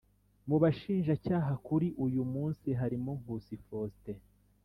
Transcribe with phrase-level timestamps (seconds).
[0.47, 4.19] Mu bashinjacyaha kuri uyu munsi harimo Nkusi Faustin